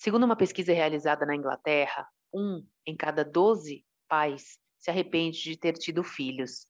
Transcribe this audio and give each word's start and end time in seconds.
Segundo 0.00 0.24
uma 0.24 0.34
pesquisa 0.34 0.72
realizada 0.72 1.26
na 1.26 1.36
Inglaterra, 1.36 2.08
um 2.32 2.66
em 2.86 2.96
cada 2.96 3.22
12 3.22 3.84
pais 4.08 4.58
se 4.78 4.90
arrepende 4.90 5.42
de 5.42 5.58
ter 5.58 5.74
tido 5.74 6.02
filhos. 6.02 6.66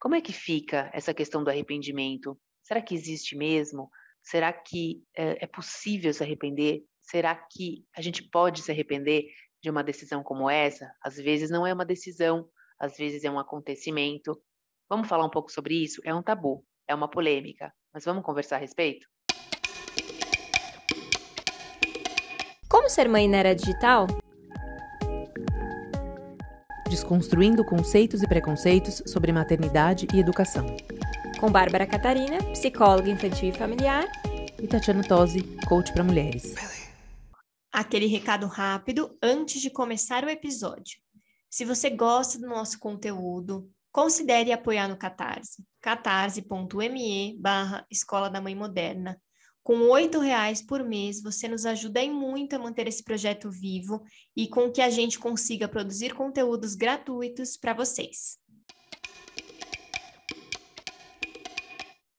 Como 0.00 0.14
é 0.14 0.20
que 0.22 0.32
fica 0.32 0.90
essa 0.94 1.12
questão 1.12 1.44
do 1.44 1.50
arrependimento? 1.50 2.40
Será 2.62 2.80
que 2.80 2.94
existe 2.94 3.36
mesmo? 3.36 3.90
Será 4.22 4.50
que 4.50 5.04
é, 5.14 5.44
é 5.44 5.46
possível 5.46 6.10
se 6.14 6.22
arrepender? 6.22 6.82
Será 7.02 7.34
que 7.36 7.84
a 7.94 8.00
gente 8.00 8.22
pode 8.22 8.62
se 8.62 8.72
arrepender 8.72 9.26
de 9.62 9.68
uma 9.68 9.84
decisão 9.84 10.22
como 10.22 10.48
essa? 10.48 10.90
Às 11.04 11.16
vezes 11.16 11.50
não 11.50 11.66
é 11.66 11.74
uma 11.74 11.84
decisão, 11.84 12.48
às 12.80 12.96
vezes 12.96 13.24
é 13.24 13.30
um 13.30 13.38
acontecimento. 13.38 14.42
Vamos 14.88 15.06
falar 15.06 15.26
um 15.26 15.30
pouco 15.30 15.52
sobre 15.52 15.74
isso? 15.74 16.00
É 16.02 16.14
um 16.14 16.22
tabu, 16.22 16.64
é 16.88 16.94
uma 16.94 17.10
polêmica, 17.10 17.74
mas 17.92 18.06
vamos 18.06 18.24
conversar 18.24 18.56
a 18.56 18.60
respeito? 18.60 19.11
Ser 22.92 23.08
mãe 23.08 23.28
na 23.28 23.38
era 23.38 23.54
digital? 23.54 24.06
Desconstruindo 26.88 27.64
conceitos 27.64 28.22
e 28.22 28.28
preconceitos 28.28 29.02
sobre 29.06 29.32
maternidade 29.32 30.06
e 30.12 30.20
educação 30.20 30.66
com 31.42 31.50
Bárbara 31.50 31.84
Catarina, 31.84 32.38
psicóloga 32.52 33.10
infantil 33.10 33.48
e 33.48 33.52
familiar, 33.52 34.04
e 34.62 34.68
Tatiana 34.68 35.02
Tosi, 35.02 35.42
coach 35.66 35.92
para 35.92 36.04
mulheres. 36.04 36.54
Aquele 37.72 38.06
recado 38.06 38.46
rápido 38.46 39.18
antes 39.20 39.60
de 39.60 39.68
começar 39.68 40.22
o 40.22 40.30
episódio. 40.30 41.00
Se 41.50 41.64
você 41.64 41.90
gosta 41.90 42.38
do 42.38 42.46
nosso 42.46 42.78
conteúdo, 42.78 43.68
considere 43.90 44.52
apoiar 44.52 44.86
no 44.86 44.96
Catarse, 44.96 45.64
catarse.me 45.80 47.36
barra 47.40 47.84
Escola 47.90 48.30
da 48.30 48.40
Mãe 48.40 48.54
Moderna. 48.54 49.20
Com 49.62 49.94
R$ 49.94 50.08
reais 50.18 50.60
por 50.60 50.82
mês, 50.82 51.22
você 51.22 51.46
nos 51.46 51.64
ajuda 51.64 52.00
em 52.00 52.12
muito 52.12 52.56
a 52.56 52.58
manter 52.58 52.88
esse 52.88 53.04
projeto 53.04 53.48
vivo 53.48 54.02
e 54.36 54.48
com 54.48 54.72
que 54.72 54.82
a 54.82 54.90
gente 54.90 55.20
consiga 55.20 55.68
produzir 55.68 56.14
conteúdos 56.14 56.74
gratuitos 56.74 57.56
para 57.56 57.72
vocês. 57.72 58.40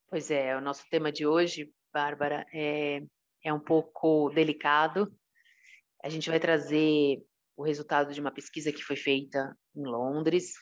Pois 0.09 0.31
é, 0.31 0.55
o 0.55 0.61
nosso 0.61 0.85
tema 0.89 1.11
de 1.11 1.27
hoje, 1.27 1.69
Bárbara, 1.91 2.45
é, 2.53 3.01
é 3.43 3.53
um 3.53 3.59
pouco 3.59 4.29
delicado. 4.29 5.13
A 6.01 6.07
gente 6.07 6.29
vai 6.29 6.39
trazer 6.39 7.21
o 7.57 7.63
resultado 7.63 8.13
de 8.13 8.21
uma 8.21 8.31
pesquisa 8.31 8.71
que 8.71 8.83
foi 8.83 8.95
feita 8.95 9.53
em 9.75 9.83
Londres. 9.83 10.53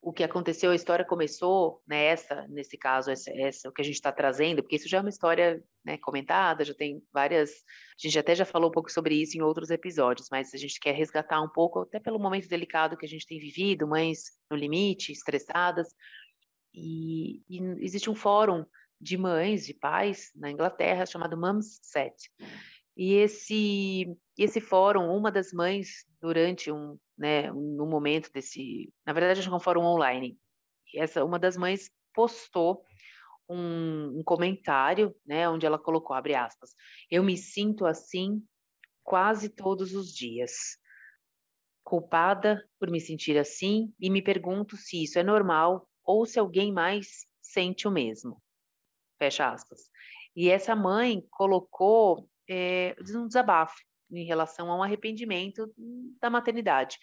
O 0.00 0.12
que 0.12 0.22
aconteceu, 0.22 0.70
a 0.70 0.74
história 0.74 1.04
começou 1.04 1.82
nessa, 1.86 2.34
né, 2.34 2.46
nesse 2.48 2.78
caso, 2.78 3.10
essa, 3.10 3.30
essa 3.32 3.68
o 3.68 3.72
que 3.72 3.82
a 3.82 3.84
gente 3.84 3.94
está 3.94 4.12
trazendo, 4.12 4.62
porque 4.62 4.76
isso 4.76 4.88
já 4.88 4.98
é 4.98 5.00
uma 5.00 5.10
história 5.10 5.62
né, 5.84 5.98
comentada, 5.98 6.64
já 6.64 6.74
tem 6.74 7.02
várias. 7.12 7.50
A 7.50 8.06
gente 8.06 8.18
até 8.18 8.34
já 8.34 8.44
falou 8.44 8.68
um 8.68 8.72
pouco 8.72 8.90
sobre 8.90 9.20
isso 9.20 9.36
em 9.36 9.42
outros 9.42 9.70
episódios, 9.70 10.28
mas 10.30 10.54
a 10.54 10.58
gente 10.58 10.78
quer 10.78 10.94
resgatar 10.94 11.40
um 11.42 11.48
pouco, 11.48 11.80
até 11.80 11.98
pelo 11.98 12.20
momento 12.20 12.48
delicado 12.48 12.96
que 12.96 13.04
a 13.04 13.08
gente 13.08 13.26
tem 13.26 13.38
vivido, 13.38 13.88
mães 13.88 14.38
no 14.50 14.56
limite, 14.56 15.10
estressadas, 15.10 15.88
e, 16.72 17.42
e, 17.48 17.58
existe 17.80 18.10
um 18.10 18.14
fórum 18.14 18.64
de 19.00 19.16
mães, 19.16 19.66
de 19.66 19.74
pais 19.74 20.30
na 20.36 20.50
Inglaterra 20.50 21.06
chamado 21.06 21.36
Mums 21.36 21.78
Set. 21.82 22.14
E 22.96 23.14
esse 23.14 24.16
esse 24.38 24.60
fórum, 24.60 25.08
uma 25.14 25.30
das 25.30 25.52
mães 25.52 26.04
durante 26.20 26.70
um, 26.70 26.98
né, 27.16 27.50
no 27.52 27.86
momento 27.86 28.30
desse, 28.32 28.92
na 29.06 29.12
verdade 29.12 29.46
é 29.46 29.52
um 29.52 29.60
fórum 29.60 29.84
online. 29.84 30.38
Essa 30.94 31.24
uma 31.24 31.38
das 31.38 31.56
mães 31.56 31.90
postou 32.14 32.84
um, 33.48 34.20
um 34.20 34.22
comentário, 34.24 35.14
né, 35.26 35.48
onde 35.48 35.66
ela 35.66 35.78
colocou 35.78 36.14
abre 36.16 36.34
aspas: 36.34 36.70
"Eu 37.10 37.22
me 37.22 37.36
sinto 37.36 37.86
assim 37.86 38.42
quase 39.04 39.48
todos 39.48 39.94
os 39.94 40.12
dias." 40.14 40.52
culpada 41.86 42.68
por 42.80 42.90
me 42.90 43.00
sentir 43.00 43.38
assim 43.38 43.94
e 44.00 44.10
me 44.10 44.20
pergunto 44.20 44.76
se 44.76 45.04
isso 45.04 45.20
é 45.20 45.22
normal 45.22 45.88
ou 46.04 46.26
se 46.26 46.36
alguém 46.36 46.72
mais 46.72 47.24
sente 47.40 47.86
o 47.86 47.92
mesmo. 47.92 48.42
Fecha 49.20 49.48
aspas. 49.48 49.82
E 50.34 50.50
essa 50.50 50.74
mãe 50.74 51.22
colocou 51.30 52.28
é, 52.50 52.96
um 53.14 53.28
desabafo 53.28 53.76
em 54.10 54.24
relação 54.24 54.70
a 54.70 54.76
um 54.76 54.82
arrependimento 54.82 55.72
da 56.20 56.30
maternidade. 56.30 56.98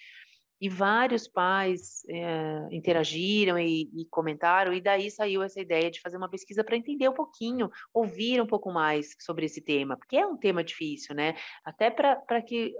E 0.61 0.69
vários 0.69 1.27
pais 1.27 2.05
é, 2.07 2.67
interagiram 2.71 3.59
e, 3.59 3.89
e, 3.93 4.05
comentaram, 4.09 4.73
e 4.73 4.79
daí 4.79 5.11
saiu 5.11 5.43
essa 5.43 5.59
ideia 5.59 5.91
de 5.91 5.99
fazer 5.99 6.15
uma 6.15 6.29
pesquisa 6.29 6.63
para 6.63 6.77
entender 6.77 7.09
um 7.09 7.13
pouquinho, 7.13 7.69
ouvir 7.93 8.41
um 8.41 8.47
pouco 8.47 8.71
mais 8.71 9.13
sobre 9.19 9.45
esse 9.45 9.61
tema, 9.61 9.97
porque 9.97 10.15
é 10.15 10.25
um 10.25 10.37
tema 10.37 10.63
difícil, 10.63 11.15
né? 11.15 11.35
Até 11.65 11.91
para 11.91 12.41
que 12.41 12.73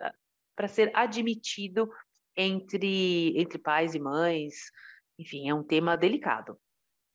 para 0.55 0.67
ser 0.67 0.91
admitido 0.93 1.89
entre, 2.37 3.33
entre 3.37 3.57
pais 3.57 3.95
e 3.95 3.99
mães, 3.99 4.53
enfim, 5.17 5.49
é 5.49 5.53
um 5.53 5.63
tema 5.63 5.97
delicado. 5.97 6.57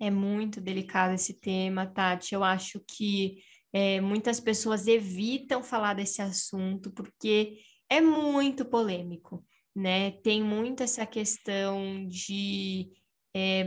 É 0.01 0.11
muito 0.11 0.61
delicado 0.61 1.15
esse 1.15 1.35
tema, 1.41 1.87
Tati. 1.87 2.35
Eu 2.35 2.45
acho 2.45 2.81
que 2.87 3.39
é, 3.78 4.00
muitas 4.00 4.41
pessoas 4.41 4.89
evitam 4.89 5.62
falar 5.62 5.94
desse 5.94 6.21
assunto 6.21 6.91
porque 6.91 7.61
é 7.89 8.00
muito 8.00 8.65
polêmico, 8.65 9.47
né? 9.72 10.11
Tem 10.11 10.43
muito 10.43 10.83
essa 10.83 11.06
questão 11.06 12.05
de, 12.09 12.91
é, 13.33 13.65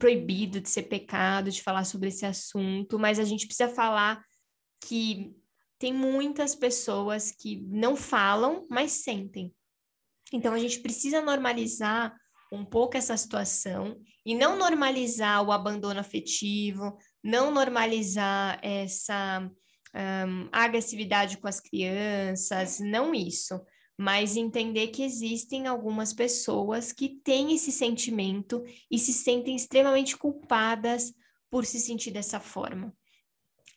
proibido, 0.00 0.60
de 0.60 0.68
ser 0.68 0.82
pecado, 0.82 1.48
de 1.48 1.62
falar 1.62 1.84
sobre 1.84 2.08
esse 2.08 2.26
assunto, 2.26 2.98
mas 2.98 3.20
a 3.20 3.24
gente 3.24 3.46
precisa 3.46 3.68
falar 3.68 4.20
que 4.84 5.32
tem 5.78 5.92
muitas 5.92 6.56
pessoas 6.56 7.30
que 7.30 7.60
não 7.68 7.94
falam, 7.94 8.66
mas 8.68 8.90
sentem. 8.90 9.54
Então 10.32 10.52
a 10.52 10.58
gente 10.58 10.80
precisa 10.80 11.22
normalizar 11.22 12.12
um 12.52 12.64
pouco 12.64 12.96
essa 12.96 13.16
situação 13.16 13.96
e 14.26 14.34
não 14.34 14.58
normalizar 14.58 15.40
o 15.46 15.52
abandono 15.52 16.00
afetivo, 16.00 16.98
não 17.22 17.50
normalizar 17.50 18.58
essa 18.62 19.50
um, 19.94 20.48
agressividade 20.52 21.38
com 21.38 21.48
as 21.48 21.60
crianças, 21.60 22.80
não 22.80 23.14
isso, 23.14 23.60
mas 23.98 24.36
entender 24.36 24.88
que 24.88 25.02
existem 25.02 25.66
algumas 25.66 26.12
pessoas 26.12 26.92
que 26.92 27.20
têm 27.22 27.52
esse 27.52 27.70
sentimento 27.70 28.64
e 28.90 28.98
se 28.98 29.12
sentem 29.12 29.54
extremamente 29.54 30.16
culpadas 30.16 31.12
por 31.50 31.66
se 31.66 31.78
sentir 31.78 32.10
dessa 32.10 32.40
forma. 32.40 32.94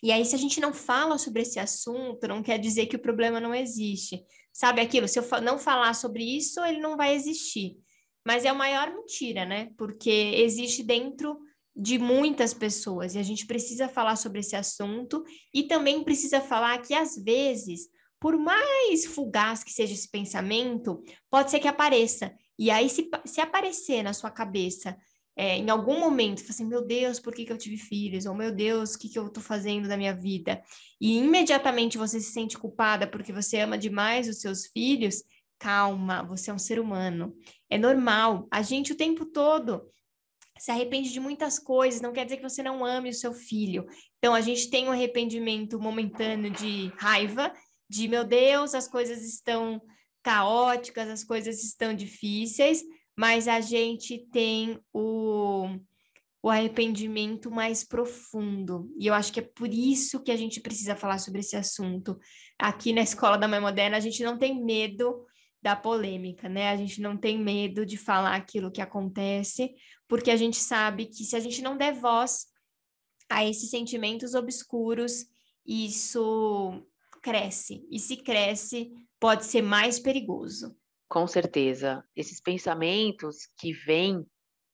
E 0.02 0.12
aí, 0.12 0.24
se 0.26 0.36
a 0.36 0.38
gente 0.38 0.60
não 0.60 0.74
fala 0.74 1.18
sobre 1.18 1.42
esse 1.42 1.60
assunto, 1.60 2.28
não 2.28 2.44
quer 2.44 2.60
dizer 2.60 2.88
que 2.88 2.96
o 2.96 3.02
problema 3.02 3.40
não 3.40 3.56
existe. 3.56 4.22
Sabe 4.52 4.82
aquilo? 4.82 5.08
Se 5.08 5.18
eu 5.18 5.26
não 5.42 5.58
falar 5.58 5.94
sobre 5.94 6.24
isso, 6.24 6.64
ele 6.64 6.80
não 6.80 6.98
vai 6.98 7.16
existir. 7.16 7.78
Mas 8.26 8.46
é 8.46 8.50
a 8.50 8.54
maior 8.54 8.94
mentira, 8.94 9.46
né? 9.46 9.72
Porque 9.78 10.10
existe 10.10 10.84
dentro 10.84 11.40
de 11.76 11.98
muitas 11.98 12.54
pessoas 12.54 13.16
e 13.16 13.20
a 13.20 13.24
gente 13.24 13.46
precisa 13.46 13.88
falar 13.88 14.16
sobre 14.16 14.40
esse 14.40 14.56
assunto 14.56 15.24
e 15.54 15.64
também 15.64 16.04
precisa 16.04 16.40
falar 16.40 16.80
que 16.80 16.94
às 16.94 17.16
vezes, 17.16 17.88
por 18.20 18.38
mais 18.38 19.06
fugaz 19.06 19.64
que 19.64 19.72
seja 19.72 19.94
esse 19.94 20.10
pensamento, 20.10 21.04
pode 21.30 21.50
ser 21.50 21.60
que 21.60 21.68
apareça. 21.68 22.34
E 22.58 22.70
aí, 22.70 22.90
se, 22.90 23.10
se 23.26 23.42
aparecer 23.42 24.04
na 24.04 24.14
sua 24.14 24.30
cabeça 24.30 24.96
é, 25.36 25.58
em 25.58 25.70
algum 25.70 26.00
momento, 26.00 26.44
assim, 26.48 26.66
meu 26.66 26.86
Deus, 26.86 27.20
por 27.20 27.34
que, 27.34 27.44
que 27.44 27.52
eu 27.52 27.58
tive 27.58 27.78
filhos? 27.78 28.26
Ou 28.26 28.36
meu 28.36 28.52
Deus, 28.52 28.94
o 28.94 29.00
que, 29.00 29.10
que 29.10 29.18
eu 29.18 29.28
estou 29.28 29.42
fazendo 29.42 29.88
da 29.88 29.98
minha 29.98 30.14
vida? 30.14 30.62
E 31.02 31.18
imediatamente 31.18 31.98
você 31.98 32.20
se 32.20 32.32
sente 32.32 32.58
culpada 32.58 33.08
porque 33.08 33.34
você 33.34 33.60
ama 33.60 33.78
demais 33.78 34.28
os 34.28 34.40
seus 34.40 34.68
filhos, 34.68 35.24
calma, 35.58 36.24
você 36.24 36.52
é 36.52 36.54
um 36.54 36.60
ser 36.60 36.80
humano. 36.80 37.36
É 37.68 37.80
normal. 37.80 38.48
A 38.52 38.62
gente 38.62 38.92
o 38.92 38.98
tempo 38.98 39.26
todo 39.26 39.82
se 40.64 40.72
arrepende 40.72 41.12
de 41.12 41.20
muitas 41.20 41.60
coisas, 41.60 42.00
não 42.00 42.14
quer 42.14 42.24
dizer 42.24 42.38
que 42.38 42.50
você 42.50 42.64
não 42.64 42.86
ame 42.86 43.10
o 43.10 43.14
seu 43.14 43.34
filho. 43.34 43.86
Então, 44.18 44.34
a 44.34 44.40
gente 44.40 44.70
tem 44.70 44.88
um 44.88 44.94
arrependimento 44.94 45.78
momentâneo 45.78 46.50
de 46.50 46.90
raiva, 46.98 47.54
de 47.90 48.08
meu 48.08 48.24
Deus, 48.24 48.74
as 48.74 48.88
coisas 48.88 49.26
estão 49.26 49.82
caóticas, 50.24 51.10
as 51.10 51.22
coisas 51.22 51.62
estão 51.62 51.94
difíceis, 51.94 52.82
mas 53.14 53.50
a 53.50 53.60
gente 53.60 54.26
tem 54.32 54.80
o, 54.94 55.68
o 56.42 56.50
arrependimento 56.50 57.52
mais 57.52 57.84
profundo. 57.84 58.90
E 58.98 59.08
eu 59.08 59.14
acho 59.14 59.34
que 59.34 59.42
é 59.42 59.44
por 59.44 59.68
isso 59.68 60.24
que 60.24 60.32
a 60.32 60.38
gente 60.38 60.62
precisa 60.62 60.96
falar 60.96 61.18
sobre 61.18 61.42
esse 61.42 61.58
assunto. 61.58 62.18
Aqui 62.58 62.94
na 62.94 63.02
Escola 63.02 63.38
da 63.38 63.50
Mãe 63.50 63.60
Moderna, 63.60 63.98
a 63.98 64.00
gente 64.00 64.24
não 64.24 64.38
tem 64.38 64.64
medo 64.64 65.26
da 65.64 65.78
polêmica, 65.78 66.50
né? 66.50 66.70
A 66.70 66.76
gente 66.76 67.00
não 67.00 67.16
tem 67.16 67.40
medo 67.40 67.86
de 67.86 67.96
falar 67.96 68.36
aquilo 68.36 68.70
que 68.70 68.82
acontece, 68.82 69.74
porque 70.10 70.30
a 70.30 70.36
gente 70.36 70.58
sabe 70.58 71.06
que 71.06 71.24
se 71.24 71.38
a 71.38 71.40
gente 71.40 71.62
não 71.62 71.78
der 71.78 71.94
voz 71.94 72.48
a 73.30 73.46
esses 73.46 73.70
sentimentos 73.70 74.34
obscuros, 74.36 75.26
isso 75.66 76.86
cresce. 77.22 77.88
E 77.90 77.98
se 77.98 78.18
cresce, 78.18 78.92
pode 79.18 79.46
ser 79.46 79.62
mais 79.62 80.02
perigoso. 80.02 80.76
Com 81.08 81.26
certeza. 81.26 82.04
Esses 82.14 82.42
pensamentos 82.42 83.48
que 83.58 83.72
vêm, 83.72 84.26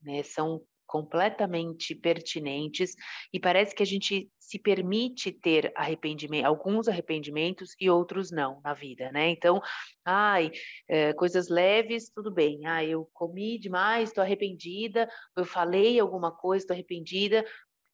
né, 0.01 0.23
são 0.23 0.59
completamente 0.89 1.93
pertinentes 1.93 2.95
e 3.31 3.39
parece 3.39 3.75
que 3.75 3.83
a 3.83 3.85
gente 3.85 4.27
se 4.39 4.57
permite 4.57 5.31
ter 5.31 5.71
arrependimento, 5.75 6.45
alguns 6.45 6.87
arrependimentos 6.87 7.75
e 7.79 7.91
outros 7.91 8.31
não 8.31 8.59
na 8.63 8.73
vida, 8.73 9.11
né? 9.11 9.29
Então, 9.29 9.61
ai, 10.03 10.51
é, 10.87 11.13
coisas 11.13 11.47
leves, 11.47 12.09
tudo 12.09 12.31
bem. 12.31 12.65
Ah, 12.65 12.83
eu 12.83 13.07
comi 13.13 13.59
demais, 13.59 14.09
estou 14.09 14.23
arrependida. 14.23 15.07
Eu 15.37 15.45
falei 15.45 15.99
alguma 15.99 16.31
coisa, 16.31 16.63
estou 16.63 16.73
arrependida. 16.73 17.45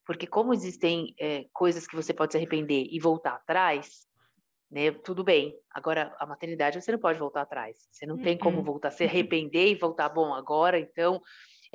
Porque 0.05 0.25
como 0.25 0.53
existem 0.53 1.13
é, 1.19 1.45
coisas 1.51 1.85
que 1.85 1.97
você 1.97 2.13
pode 2.13 2.31
se 2.31 2.37
arrepender 2.37 2.87
e 2.89 2.97
voltar 2.97 3.33
atrás, 3.33 4.07
né? 4.71 4.91
Tudo 4.91 5.21
bem. 5.21 5.53
Agora, 5.69 6.15
a 6.17 6.25
maternidade 6.25 6.81
você 6.81 6.93
não 6.93 6.99
pode 6.99 7.19
voltar 7.19 7.41
atrás. 7.41 7.75
Você 7.91 8.05
não 8.05 8.17
tem 8.17 8.37
como 8.37 8.59
uhum. 8.59 8.63
voltar, 8.63 8.91
se 8.91 9.03
arrepender 9.03 9.67
e 9.67 9.75
voltar, 9.75 10.07
bom, 10.07 10.33
agora 10.33 10.79
então 10.79 11.21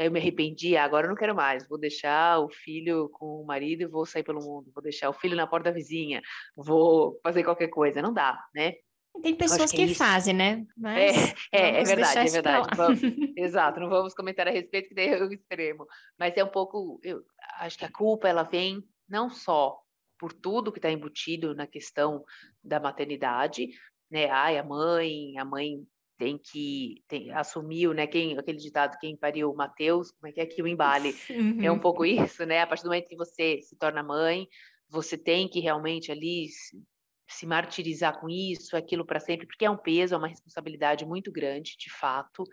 eu 0.04 0.10
me 0.10 0.18
arrependi, 0.18 0.76
agora 0.76 1.06
eu 1.06 1.10
não 1.10 1.16
quero 1.16 1.34
mais, 1.34 1.68
vou 1.68 1.78
deixar 1.78 2.38
o 2.40 2.48
filho 2.48 3.10
com 3.10 3.42
o 3.42 3.44
marido 3.44 3.82
e 3.82 3.86
vou 3.86 4.06
sair 4.06 4.22
pelo 4.22 4.40
mundo, 4.40 4.70
vou 4.74 4.82
deixar 4.82 5.10
o 5.10 5.12
filho 5.12 5.36
na 5.36 5.46
porta 5.46 5.70
da 5.70 5.76
vizinha, 5.76 6.22
vou 6.56 7.20
fazer 7.22 7.44
qualquer 7.44 7.68
coisa, 7.68 8.00
não 8.00 8.12
dá, 8.12 8.42
né? 8.54 8.74
Tem 9.22 9.34
pessoas 9.34 9.70
que, 9.70 9.84
que 9.84 9.92
é 9.92 9.94
fazem, 9.94 10.32
né? 10.32 10.64
Mas 10.76 10.96
é, 11.52 11.60
é, 11.60 11.80
é 11.80 11.84
verdade, 11.84 12.18
é 12.18 12.30
verdade. 12.30 12.68
Vamos, 12.76 13.00
exato, 13.36 13.80
não 13.80 13.90
vamos 13.90 14.14
comentar 14.14 14.48
a 14.48 14.50
respeito, 14.50 14.88
que 14.88 14.94
daí 14.94 15.08
é 15.08 15.22
o 15.22 15.32
extremo. 15.32 15.86
Mas 16.18 16.34
é 16.36 16.42
um 16.44 16.48
pouco, 16.48 16.98
eu 17.02 17.22
acho 17.58 17.76
que 17.76 17.84
a 17.84 17.92
culpa, 17.92 18.28
ela 18.28 18.44
vem 18.44 18.82
não 19.08 19.28
só 19.28 19.78
por 20.18 20.32
tudo 20.32 20.72
que 20.72 20.78
está 20.78 20.90
embutido 20.90 21.54
na 21.54 21.66
questão 21.66 22.24
da 22.62 22.80
maternidade, 22.80 23.68
né? 24.10 24.30
Ai, 24.30 24.56
a 24.56 24.64
mãe, 24.64 25.36
a 25.38 25.44
mãe 25.44 25.84
tem 26.20 26.36
que 26.36 27.02
tem, 27.08 27.32
assumiu, 27.32 27.94
né? 27.94 28.06
Quem 28.06 28.38
aquele 28.38 28.58
ditado 28.58 28.98
quem 29.00 29.16
pariu 29.16 29.54
Mateus, 29.54 30.10
como 30.10 30.28
é 30.28 30.32
que 30.32 30.40
é 30.40 30.46
que 30.46 30.62
o 30.62 30.68
embale 30.68 31.16
uhum. 31.30 31.64
é 31.64 31.72
um 31.72 31.78
pouco 31.78 32.04
isso, 32.04 32.44
né? 32.44 32.60
A 32.60 32.66
partir 32.66 32.82
do 32.82 32.90
momento 32.90 33.08
que 33.08 33.16
você 33.16 33.62
se 33.62 33.74
torna 33.76 34.02
mãe, 34.02 34.46
você 34.86 35.16
tem 35.16 35.48
que 35.48 35.60
realmente 35.60 36.12
ali 36.12 36.48
se, 36.48 36.78
se 37.26 37.46
martirizar 37.46 38.20
com 38.20 38.28
isso, 38.28 38.76
aquilo 38.76 39.06
para 39.06 39.18
sempre, 39.18 39.46
porque 39.46 39.64
é 39.64 39.70
um 39.70 39.78
peso, 39.78 40.14
é 40.14 40.18
uma 40.18 40.28
responsabilidade 40.28 41.06
muito 41.06 41.32
grande, 41.32 41.74
de 41.78 41.90
fato. 41.90 42.44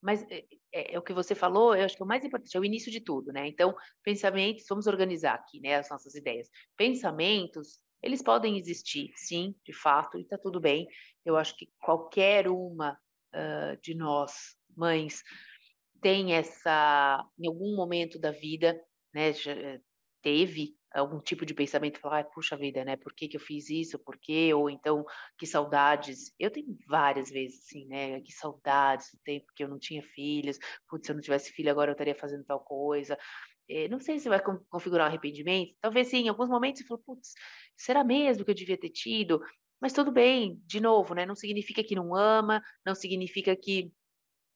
Mas 0.00 0.22
é, 0.30 0.44
é, 0.72 0.94
é, 0.94 0.98
o 0.98 1.02
que 1.02 1.12
você 1.12 1.34
falou, 1.34 1.76
eu 1.76 1.84
acho 1.84 1.96
que 1.96 2.02
é 2.02 2.06
o 2.06 2.08
mais 2.08 2.24
importante, 2.24 2.56
é 2.56 2.60
o 2.60 2.64
início 2.64 2.90
de 2.90 3.00
tudo, 3.00 3.32
né? 3.34 3.46
Então, 3.46 3.74
pensamentos, 4.02 4.64
vamos 4.66 4.86
organizar 4.86 5.34
aqui, 5.34 5.60
né, 5.60 5.76
as 5.76 5.90
nossas 5.90 6.14
ideias. 6.14 6.48
Pensamentos, 6.74 7.80
eles 8.04 8.22
podem 8.22 8.58
existir, 8.58 9.10
sim, 9.16 9.54
de 9.64 9.72
fato, 9.72 10.18
e 10.18 10.22
está 10.22 10.36
tudo 10.36 10.60
bem. 10.60 10.86
Eu 11.24 11.36
acho 11.36 11.56
que 11.56 11.70
qualquer 11.80 12.48
uma 12.48 12.92
uh, 13.34 13.80
de 13.82 13.94
nós, 13.94 14.56
mães, 14.76 15.22
tem 16.02 16.34
essa, 16.34 17.26
em 17.38 17.46
algum 17.48 17.74
momento 17.74 18.18
da 18.18 18.30
vida, 18.30 18.78
né, 19.14 19.30
eh, 19.30 19.80
teve 20.22 20.76
algum 20.92 21.18
tipo 21.18 21.46
de 21.46 21.54
pensamento, 21.54 21.98
falar, 21.98 22.20
ah, 22.20 22.24
puxa 22.24 22.58
vida, 22.58 22.84
né, 22.84 22.94
por 22.94 23.14
que 23.14 23.26
que 23.26 23.38
eu 23.38 23.40
fiz 23.40 23.70
isso, 23.70 23.98
por 23.98 24.18
quê, 24.18 24.52
ou 24.52 24.68
então, 24.68 25.02
que 25.38 25.46
saudades, 25.46 26.34
eu 26.38 26.50
tenho 26.50 26.76
várias 26.86 27.30
vezes, 27.30 27.64
assim, 27.64 27.86
né, 27.86 28.20
que 28.20 28.32
saudades 28.32 29.12
do 29.12 29.18
tempo 29.24 29.46
que 29.56 29.64
eu 29.64 29.68
não 29.68 29.78
tinha 29.78 30.02
filhos, 30.02 30.58
putz, 30.88 31.06
se 31.06 31.12
eu 31.12 31.14
não 31.14 31.22
tivesse 31.22 31.52
filho 31.52 31.70
agora 31.70 31.90
eu 31.90 31.94
estaria 31.94 32.14
fazendo 32.14 32.44
tal 32.44 32.60
coisa, 32.60 33.18
é, 33.68 33.88
não 33.88 33.98
sei 33.98 34.18
se 34.18 34.28
vai 34.28 34.42
configurar 34.68 35.06
um 35.06 35.08
arrependimento, 35.08 35.74
talvez 35.80 36.08
sim, 36.08 36.24
em 36.24 36.28
alguns 36.28 36.48
momentos 36.50 36.82
você 36.82 36.86
falou, 36.86 37.02
putz, 37.04 37.32
será 37.76 38.04
mesmo 38.04 38.44
que 38.44 38.50
eu 38.50 38.54
devia 38.54 38.78
ter 38.78 38.90
tido? 38.90 39.40
Mas 39.80 39.92
tudo 39.92 40.12
bem, 40.12 40.60
de 40.66 40.80
novo, 40.80 41.14
né? 41.14 41.26
Não 41.26 41.34
significa 41.34 41.82
que 41.84 41.94
não 41.94 42.14
ama, 42.14 42.62
não 42.84 42.94
significa 42.94 43.56
que 43.56 43.92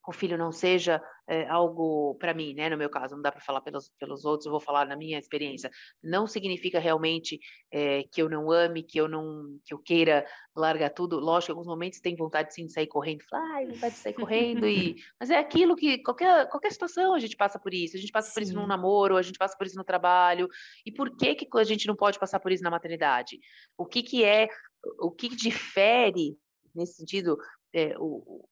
o 0.07 0.11
filho 0.11 0.37
não 0.37 0.51
seja 0.51 1.01
é, 1.27 1.47
algo 1.47 2.15
para 2.15 2.33
mim, 2.33 2.53
né? 2.53 2.69
No 2.69 2.77
meu 2.77 2.89
caso, 2.89 3.15
não 3.15 3.21
dá 3.21 3.31
para 3.31 3.41
falar 3.41 3.61
pelos, 3.61 3.91
pelos 3.99 4.25
outros, 4.25 4.45
eu 4.45 4.51
vou 4.51 4.59
falar 4.59 4.87
na 4.87 4.95
minha 4.95 5.19
experiência. 5.19 5.69
Não 6.01 6.25
significa 6.25 6.79
realmente 6.79 7.39
é, 7.71 8.03
que 8.11 8.21
eu 8.21 8.27
não 8.27 8.51
ame, 8.51 8.81
que 8.81 8.97
eu 8.97 9.07
não, 9.07 9.59
que 9.63 9.73
eu 9.73 9.77
queira 9.77 10.25
largar 10.55 10.89
tudo. 10.89 11.19
Lógico, 11.19 11.51
em 11.51 11.53
alguns 11.53 11.67
momentos 11.67 11.99
tem 11.99 12.15
vontade 12.15 12.53
sim 12.53 12.65
de 12.65 12.71
sair 12.71 12.87
correndo, 12.87 13.23
falar, 13.29 13.55
ai, 13.55 13.67
vontade 13.67 13.93
de 13.93 13.99
sair 13.99 14.13
correndo 14.13 14.67
e, 14.67 14.95
mas 15.19 15.29
é 15.29 15.37
aquilo 15.37 15.75
que 15.75 15.99
qualquer 15.99 16.47
qualquer 16.49 16.71
situação 16.71 17.13
a 17.13 17.19
gente 17.19 17.35
passa 17.35 17.59
por 17.59 17.73
isso. 17.73 17.95
A 17.95 17.99
gente 17.99 18.11
passa 18.11 18.29
sim. 18.29 18.33
por 18.33 18.41
isso 18.41 18.55
num 18.55 18.65
namoro, 18.65 19.15
a 19.15 19.21
gente 19.21 19.37
passa 19.37 19.55
por 19.55 19.67
isso 19.67 19.77
no 19.77 19.83
trabalho. 19.83 20.47
E 20.85 20.91
por 20.91 21.15
que 21.15 21.35
que 21.35 21.47
a 21.55 21.63
gente 21.63 21.87
não 21.87 21.95
pode 21.95 22.17
passar 22.17 22.39
por 22.39 22.51
isso 22.51 22.63
na 22.63 22.71
maternidade? 22.71 23.39
O 23.77 23.85
que 23.85 24.01
que 24.01 24.23
é, 24.23 24.47
o 24.99 25.11
que 25.11 25.29
difere 25.29 26.35
nesse 26.73 26.95
sentido 26.95 27.37
é, 27.73 27.95
o, 27.99 28.47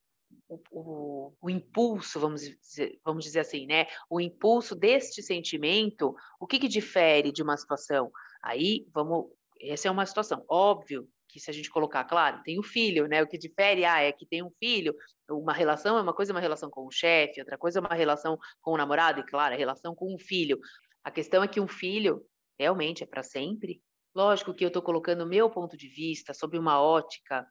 o, 0.48 1.32
o, 1.40 1.50
impulso, 1.50 2.18
vamos 2.18 2.40
dizer, 2.40 2.98
vamos 3.04 3.24
dizer 3.24 3.40
assim, 3.40 3.66
né? 3.66 3.86
O 4.08 4.20
impulso 4.20 4.74
deste 4.74 5.22
sentimento, 5.22 6.14
o 6.40 6.46
que, 6.46 6.58
que 6.58 6.68
difere 6.68 7.30
de 7.30 7.42
uma 7.42 7.56
situação? 7.56 8.10
Aí, 8.42 8.86
vamos, 8.92 9.26
essa 9.60 9.88
é 9.88 9.90
uma 9.90 10.06
situação, 10.06 10.44
óbvio 10.48 11.08
que 11.28 11.38
se 11.38 11.50
a 11.50 11.52
gente 11.52 11.70
colocar, 11.70 12.04
claro, 12.04 12.42
tem 12.42 12.58
o 12.58 12.62
filho, 12.62 13.06
né? 13.06 13.22
O 13.22 13.26
que 13.26 13.36
difere, 13.36 13.84
ah, 13.84 14.00
é 14.00 14.10
que 14.12 14.24
tem 14.24 14.42
um 14.42 14.50
filho, 14.58 14.94
uma 15.28 15.52
relação 15.52 15.98
é 15.98 16.00
uma 16.00 16.14
coisa, 16.14 16.32
uma 16.32 16.40
relação 16.40 16.70
com 16.70 16.86
o 16.86 16.90
chefe, 16.90 17.40
outra 17.40 17.58
coisa 17.58 17.78
é 17.78 17.82
uma 17.82 17.94
relação 17.94 18.38
com 18.62 18.72
o 18.72 18.76
namorado, 18.76 19.20
e 19.20 19.24
claro, 19.24 19.54
a 19.54 19.58
relação 19.58 19.94
com 19.94 20.14
o 20.14 20.18
filho. 20.18 20.58
A 21.04 21.10
questão 21.10 21.42
é 21.42 21.48
que 21.48 21.60
um 21.60 21.68
filho 21.68 22.24
realmente 22.58 23.04
é 23.04 23.06
para 23.06 23.22
sempre. 23.22 23.82
Lógico 24.14 24.54
que 24.54 24.64
eu 24.64 24.68
estou 24.68 24.82
colocando 24.82 25.22
o 25.22 25.28
meu 25.28 25.50
ponto 25.50 25.76
de 25.76 25.88
vista 25.88 26.32
sobre 26.32 26.58
uma 26.58 26.80
ótica 26.80 27.46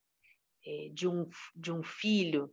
é, 0.66 0.90
de, 0.92 1.08
um, 1.08 1.30
de 1.56 1.72
um 1.72 1.84
filho 1.84 2.52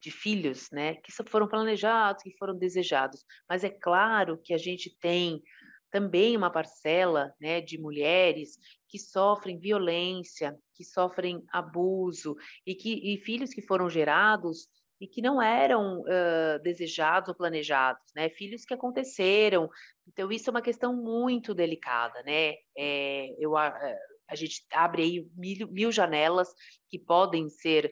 de 0.00 0.10
filhos, 0.10 0.68
né, 0.70 0.94
que 0.96 1.12
foram 1.28 1.48
planejados, 1.48 2.22
que 2.22 2.36
foram 2.38 2.56
desejados. 2.56 3.24
Mas 3.48 3.64
é 3.64 3.70
claro 3.70 4.38
que 4.42 4.52
a 4.54 4.58
gente 4.58 4.96
tem 5.00 5.42
também 5.90 6.36
uma 6.36 6.50
parcela, 6.50 7.32
né, 7.40 7.60
de 7.60 7.78
mulheres 7.78 8.58
que 8.88 8.98
sofrem 8.98 9.58
violência, 9.58 10.56
que 10.74 10.84
sofrem 10.84 11.42
abuso 11.50 12.36
e 12.66 12.74
que 12.74 13.14
e 13.14 13.18
filhos 13.18 13.50
que 13.50 13.62
foram 13.62 13.88
gerados 13.88 14.68
e 15.00 15.06
que 15.06 15.20
não 15.20 15.40
eram 15.40 16.00
uh, 16.00 16.62
desejados 16.62 17.28
ou 17.28 17.34
planejados, 17.34 18.02
né? 18.14 18.30
Filhos 18.30 18.64
que 18.64 18.72
aconteceram. 18.72 19.68
Então 20.06 20.30
isso 20.30 20.48
é 20.48 20.52
uma 20.52 20.62
questão 20.62 20.94
muito 20.94 21.54
delicada, 21.54 22.22
né? 22.22 22.54
É, 22.76 23.34
eu 23.38 23.56
a, 23.56 23.76
a 24.28 24.34
gente 24.34 24.64
abre 24.72 25.02
aí 25.02 25.26
mil, 25.36 25.68
mil 25.68 25.92
janelas 25.92 26.48
que 26.88 26.98
podem 26.98 27.48
ser 27.48 27.90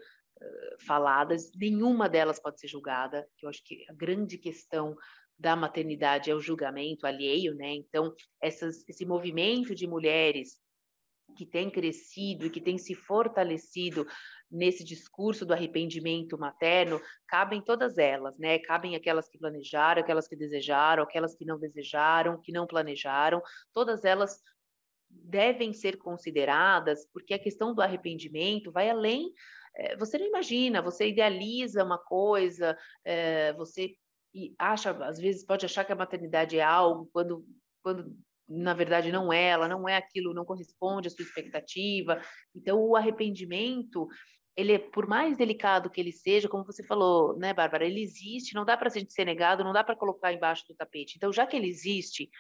faladas, 0.87 1.51
nenhuma 1.55 2.09
delas 2.09 2.41
pode 2.41 2.61
ser 2.61 2.69
julgada, 2.69 3.27
que 3.37 3.47
eu 3.47 3.51
acho 3.51 3.63
que 3.65 3.85
a 3.89 3.93
grande 3.93 4.39
questão 4.39 4.97
da 5.39 5.57
maternidade 5.57 6.31
é 6.31 6.35
o 6.35 6.41
julgamento 6.41 7.07
alheio, 7.07 7.55
né? 7.55 7.75
Então, 7.75 8.15
essas, 8.41 8.89
esse 8.89 9.05
movimento 9.05 9.75
de 9.75 9.87
mulheres 9.87 10.61
que 11.37 11.45
tem 11.45 11.71
crescido 11.71 12.47
e 12.47 12.51
que 12.51 12.61
tem 12.61 12.79
se 12.79 12.95
fortalecido 12.95 14.07
nesse 14.51 14.85
discurso 14.85 15.45
do 15.45 15.53
arrependimento 15.53 16.39
materno, 16.39 17.01
cabem 17.27 17.61
todas 17.61 17.99
elas, 17.99 18.39
né? 18.39 18.59
Cabem 18.61 18.95
aquelas 18.95 19.29
que 19.29 19.39
planejaram, 19.39 20.01
aquelas 20.01 20.29
que 20.29 20.37
desejaram, 20.37 21.03
aquelas 21.03 21.35
que 21.35 21.45
não 21.45 21.59
desejaram, 21.59 22.41
que 22.41 22.53
não 22.53 22.67
planejaram, 22.67 23.43
todas 23.73 24.05
elas 24.05 24.41
devem 25.11 25.73
ser 25.73 25.97
consideradas, 25.97 27.07
porque 27.13 27.35
a 27.35 27.39
questão 27.39 27.75
do 27.75 27.83
arrependimento 27.83 28.71
vai 28.71 28.91
além 28.91 29.33
você 29.99 30.19
não 30.19 30.27
imagina, 30.27 30.83
você 30.83 31.09
idealiza 31.09 31.85
uma 31.85 31.99
coisa, 31.99 32.77
é, 33.05 33.53
você 33.55 33.95
acha, 34.59 34.91
às 35.05 35.19
vezes 35.19 35.45
pode 35.45 35.65
achar 35.65 35.85
que 35.85 35.93
a 35.93 35.97
maternidade 35.97 36.59
é 36.59 36.63
algo, 36.63 37.09
quando, 37.13 37.45
quando 37.83 38.17
na 38.49 38.75
verdade 38.75 39.11
não 39.11 39.33
é, 39.33 39.49
ela 39.49 39.69
não 39.69 39.89
é 39.89 39.97
aquilo, 39.97 40.35
não 40.35 40.45
corresponde 40.45 41.09
à 41.09 41.11
sua 41.11 41.25
expectativa. 41.25 42.21
Então, 42.55 42.81
o 42.81 42.97
arrependimento, 42.97 44.07
ele, 44.57 44.79
por 44.79 45.07
mais 45.07 45.37
delicado 45.37 45.91
que 45.91 46.01
ele 46.01 46.13
seja, 46.13 46.49
como 46.49 46.65
você 46.65 46.85
falou, 46.85 47.37
né, 47.39 47.53
Bárbara, 47.53 47.87
ele 47.87 48.03
existe, 48.03 48.55
não 48.55 48.65
dá 48.65 48.77
para 48.77 48.91
ser 48.91 49.25
negado, 49.25 49.65
não 49.65 49.73
dá 49.73 49.83
para 49.83 49.97
colocar 49.97 50.33
embaixo 50.33 50.65
do 50.69 50.75
tapete. 50.75 51.15
Então, 51.17 51.33
já 51.33 51.47
que 51.47 51.57
ele 51.57 51.69
existe, 51.69 52.31